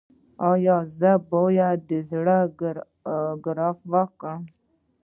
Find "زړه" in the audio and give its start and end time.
2.11-2.37